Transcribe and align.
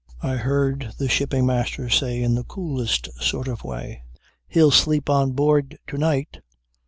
I 0.23 0.37
heard 0.37 0.95
the 0.97 1.07
Shipping 1.07 1.45
Master 1.45 1.87
say 1.87 2.23
in 2.23 2.33
the 2.33 2.43
coolest 2.43 3.09
sort 3.21 3.47
of 3.47 3.63
way: 3.63 4.01
"He'll 4.47 4.71
sleep 4.71 5.11
on 5.11 5.33
board 5.33 5.77
to 5.85 5.95
night." 5.99 6.39